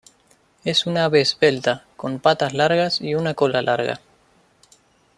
Es 0.63 0.87
un 0.87 0.97
ave 0.97 1.21
esbelta 1.21 1.85
con 1.95 2.17
patas 2.19 2.53
largas 2.55 3.01
y 3.01 3.13
una 3.13 3.35
cola 3.35 3.61
larga. 3.61 4.01